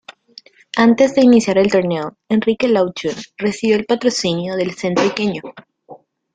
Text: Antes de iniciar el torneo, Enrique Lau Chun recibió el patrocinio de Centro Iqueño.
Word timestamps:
Antes 0.77 1.13
de 1.13 1.21
iniciar 1.21 1.59
el 1.59 1.71
torneo, 1.71 2.17
Enrique 2.27 2.67
Lau 2.67 2.91
Chun 2.91 3.13
recibió 3.37 3.75
el 3.75 3.85
patrocinio 3.85 4.55
de 4.55 4.73
Centro 4.73 5.05
Iqueño. 5.05 5.43